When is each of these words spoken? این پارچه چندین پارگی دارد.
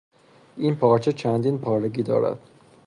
این 0.57 0.75
پارچه 0.75 1.11
چندین 1.13 1.57
پارگی 1.59 2.03
دارد. 2.03 2.39